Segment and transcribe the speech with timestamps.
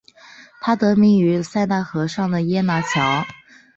[0.61, 3.23] 它得名于塞纳河上的耶拿桥。